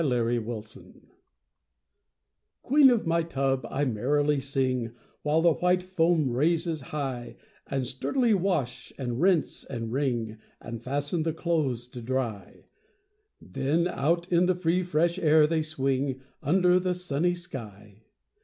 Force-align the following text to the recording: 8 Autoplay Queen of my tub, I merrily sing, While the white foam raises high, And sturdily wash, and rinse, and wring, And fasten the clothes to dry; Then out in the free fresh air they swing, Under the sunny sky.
8 0.01 0.05
Autoplay 0.09 0.99
Queen 2.63 2.89
of 2.89 3.05
my 3.05 3.21
tub, 3.21 3.67
I 3.69 3.85
merrily 3.85 4.39
sing, 4.41 4.93
While 5.21 5.43
the 5.43 5.53
white 5.53 5.83
foam 5.83 6.31
raises 6.31 6.81
high, 6.81 7.35
And 7.67 7.85
sturdily 7.85 8.33
wash, 8.33 8.91
and 8.97 9.21
rinse, 9.21 9.63
and 9.63 9.91
wring, 9.91 10.39
And 10.59 10.81
fasten 10.81 11.21
the 11.21 11.33
clothes 11.33 11.87
to 11.89 12.01
dry; 12.01 12.65
Then 13.39 13.87
out 13.87 14.27
in 14.31 14.47
the 14.47 14.55
free 14.55 14.81
fresh 14.81 15.19
air 15.19 15.45
they 15.45 15.61
swing, 15.61 16.19
Under 16.41 16.79
the 16.79 16.95
sunny 16.95 17.35
sky. 17.35 18.01